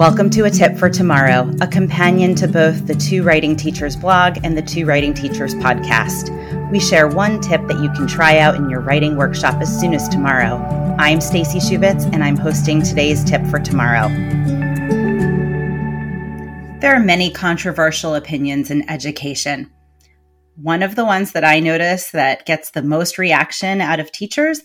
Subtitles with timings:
[0.00, 4.38] Welcome to A Tip for Tomorrow, a companion to both the Two Writing Teachers blog
[4.42, 6.30] and the Two Writing Teachers podcast.
[6.70, 9.92] We share one tip that you can try out in your writing workshop as soon
[9.92, 10.56] as tomorrow.
[10.98, 14.08] I'm Stacey Shubitz and I'm hosting today's tip for tomorrow.
[16.80, 19.70] There are many controversial opinions in education.
[20.56, 24.62] One of the ones that I notice that gets the most reaction out of teachers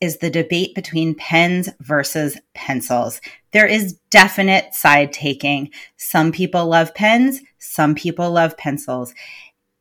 [0.00, 3.20] is the debate between pens versus pencils.
[3.52, 5.70] There is definite side taking.
[5.96, 9.14] Some people love pens, some people love pencils.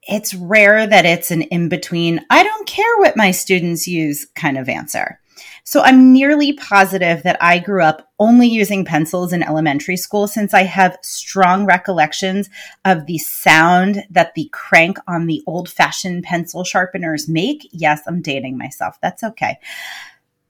[0.03, 4.57] It's rare that it's an in between, I don't care what my students use kind
[4.57, 5.20] of answer.
[5.67, 10.53] So I'm nearly positive that I grew up only using pencils in elementary school since
[10.53, 12.49] I have strong recollections
[12.85, 17.67] of the sound that the crank on the old fashioned pencil sharpeners make.
[17.73, 18.98] Yes, I'm dating myself.
[19.02, 19.59] That's okay.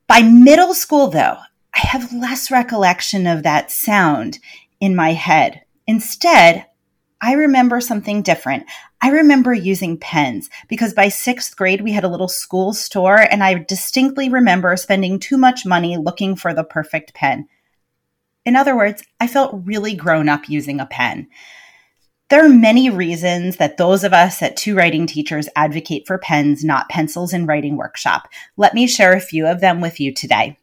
[0.05, 1.37] By middle school, though,
[1.73, 4.37] I have less recollection of that sound
[4.79, 5.63] in my head.
[5.87, 6.67] Instead,
[7.19, 8.67] I remember something different.
[9.01, 13.43] I remember using pens because by sixth grade, we had a little school store, and
[13.43, 17.47] I distinctly remember spending too much money looking for the perfect pen.
[18.45, 21.27] In other words, I felt really grown up using a pen.
[22.29, 26.63] There are many reasons that those of us at Two Writing Teachers advocate for pens,
[26.63, 28.27] not pencils, in writing workshop.
[28.57, 30.57] Let me share a few of them with you today.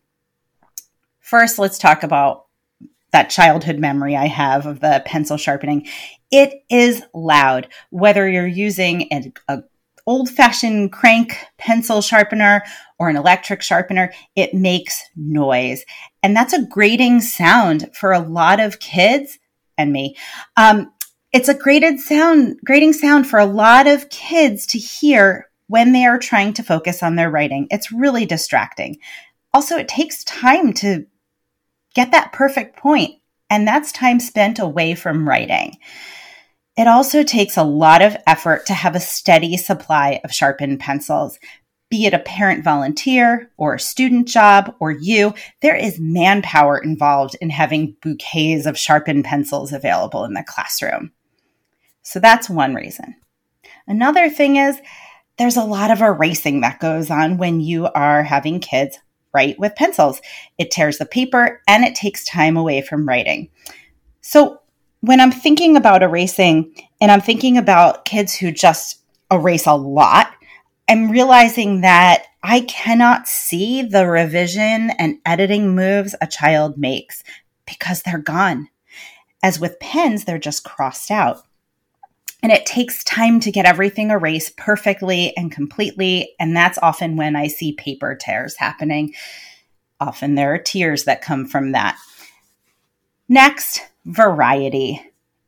[1.20, 2.43] First, let's talk about
[3.14, 5.86] that childhood memory I have of the pencil sharpening.
[6.32, 9.32] It is loud, whether you're using an
[10.04, 12.64] old fashioned crank pencil sharpener
[12.98, 15.84] or an electric sharpener, it makes noise.
[16.24, 19.38] And that's a grating sound for a lot of kids
[19.78, 20.16] and me.
[20.56, 20.92] Um,
[21.32, 26.04] it's a grated sound, grating sound for a lot of kids to hear when they
[26.04, 27.68] are trying to focus on their writing.
[27.70, 28.98] It's really distracting.
[29.52, 31.06] Also, it takes time to
[31.94, 33.14] get that perfect point,
[33.48, 35.78] and that's time spent away from writing.
[36.76, 41.38] It also takes a lot of effort to have a steady supply of sharpened pencils.
[41.88, 47.36] Be it a parent volunteer or a student job or you, there is manpower involved
[47.40, 51.12] in having bouquets of sharpened pencils available in the classroom.
[52.02, 53.14] So that's one reason.
[53.86, 54.80] Another thing is
[55.38, 58.98] there's a lot of erasing that goes on when you are having kids
[59.34, 60.20] write with pencils.
[60.58, 63.50] It tears the paper and it takes time away from writing.
[64.20, 64.60] So
[65.00, 70.30] when I'm thinking about erasing and I'm thinking about kids who just erase a lot,
[70.88, 77.22] I'm realizing that I cannot see the revision and editing moves a child makes
[77.66, 78.68] because they're gone.
[79.42, 81.42] As with pens, they're just crossed out.
[82.44, 86.34] And it takes time to get everything erased perfectly and completely.
[86.38, 89.14] And that's often when I see paper tears happening.
[89.98, 91.96] Often there are tears that come from that.
[93.30, 95.00] Next, variety.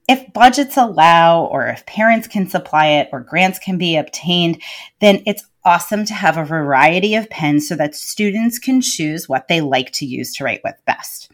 [0.09, 4.63] If budgets allow, or if parents can supply it, or grants can be obtained,
[5.03, 9.49] then it's awesome to have a variety of pens so that students can choose what
[9.49, 11.31] they like to use to write with best.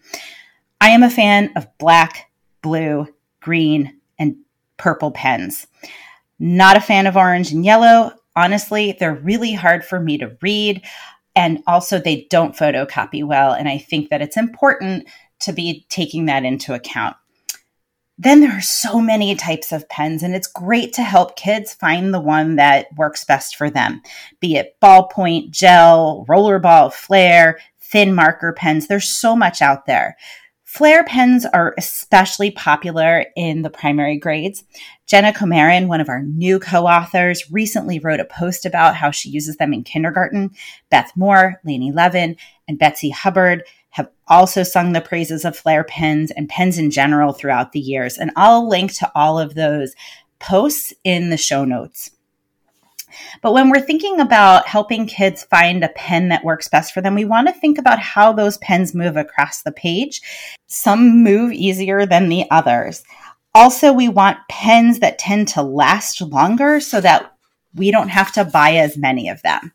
[0.80, 3.06] I am a fan of black, blue,
[3.40, 4.38] green, and
[4.82, 5.68] purple pens.
[6.40, 8.12] Not a fan of orange and yellow.
[8.34, 10.82] Honestly, they're really hard for me to read.
[11.36, 13.52] And also, they don't photocopy well.
[13.52, 15.06] And I think that it's important
[15.40, 17.16] to be taking that into account.
[18.18, 22.12] Then there are so many types of pens, and it's great to help kids find
[22.12, 24.02] the one that works best for them,
[24.40, 28.86] be it ballpoint, gel, rollerball, Flair, thin marker pens.
[28.86, 30.16] There's so much out there.
[30.72, 34.64] Flair pens are especially popular in the primary grades.
[35.06, 39.28] Jenna Comarin, one of our new co authors, recently wrote a post about how she
[39.28, 40.50] uses them in kindergarten.
[40.88, 46.30] Beth Moore, Lainie Levin, and Betsy Hubbard have also sung the praises of Flair pens
[46.30, 48.16] and pens in general throughout the years.
[48.16, 49.94] And I'll link to all of those
[50.38, 52.12] posts in the show notes.
[53.40, 57.14] But when we're thinking about helping kids find a pen that works best for them,
[57.14, 60.20] we want to think about how those pens move across the page.
[60.66, 63.04] Some move easier than the others.
[63.54, 67.34] Also, we want pens that tend to last longer so that
[67.74, 69.72] we don't have to buy as many of them.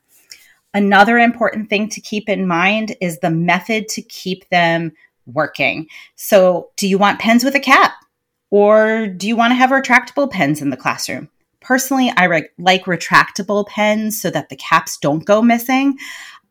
[0.74, 4.92] Another important thing to keep in mind is the method to keep them
[5.26, 5.88] working.
[6.16, 7.94] So, do you want pens with a cap?
[8.50, 11.30] Or do you want to have retractable pens in the classroom?
[11.68, 15.98] Personally, I re- like retractable pens so that the caps don't go missing.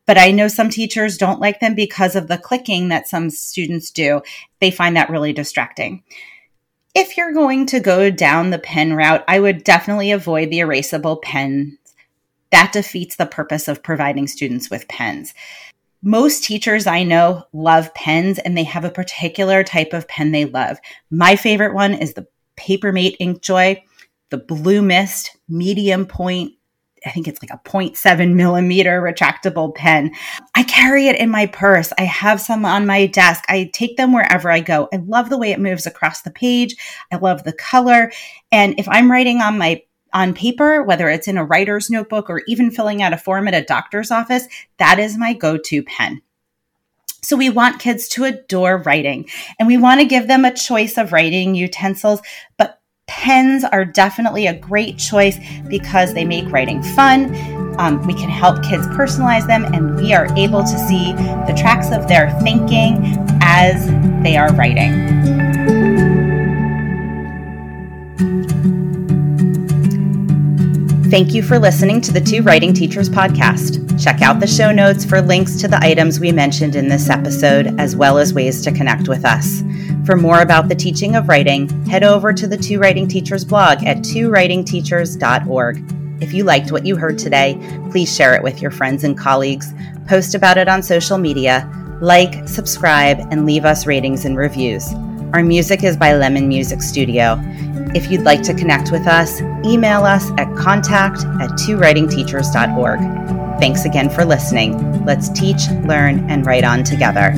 [0.05, 3.91] But I know some teachers don't like them because of the clicking that some students
[3.91, 4.21] do.
[4.61, 6.03] They find that really distracting.
[6.95, 11.23] If you're going to go down the pen route, I would definitely avoid the erasable
[11.23, 11.79] pens.
[12.53, 15.33] That defeats the purpose of providing students with pens.
[16.03, 20.45] most teachers I know love pens and they have a particular type of pen they
[20.45, 20.79] love.
[21.11, 22.27] My favorite one is the
[22.57, 23.83] Papermate Inkjoy,
[24.31, 26.53] the Blue Mist medium point.
[27.05, 30.13] I think it's like a 0.7 millimeter retractable pen.
[30.57, 31.93] I carry it in my purse.
[31.99, 33.45] I have some on my desk.
[33.49, 34.89] I take them wherever I go.
[34.93, 36.75] I love the way it moves across the page.
[37.13, 38.11] I love the color.
[38.51, 39.83] And if I'm writing on my
[40.13, 43.55] on paper, whether it's in a writer's notebook or even filling out a form at
[43.55, 44.47] a doctor's office,
[44.79, 46.23] that is my go to pen.
[47.23, 50.97] So we want kids to adore writing and we want to give them a choice
[50.97, 52.23] of writing utensils,
[52.57, 55.39] but pens are definitely a great choice
[55.69, 57.35] because they make writing fun.
[57.79, 61.93] Um, we can help kids personalize them and we are able to see the tracks
[61.93, 63.87] of their thinking as
[64.23, 65.07] they are writing.
[71.11, 74.03] Thank you for listening to the Two Writing Teachers podcast.
[74.03, 77.79] Check out the show notes for links to the items we mentioned in this episode,
[77.79, 79.63] as well as ways to connect with us.
[80.07, 83.85] For more about the teaching of writing, head over to the Two Writing Teachers blog
[83.85, 86.23] at twowritingteachers.org.
[86.23, 87.59] If you liked what you heard today,
[87.91, 89.75] please share it with your friends and colleagues,
[90.07, 91.69] post about it on social media,
[92.01, 94.95] like, subscribe, and leave us ratings and reviews.
[95.33, 97.41] Our music is by Lemon Music Studio.
[97.93, 103.01] If you'd like to connect with us, email us at contact at twowritingteachers.org.
[103.59, 105.05] Thanks again for listening.
[105.05, 107.33] Let's teach, learn, and write on together.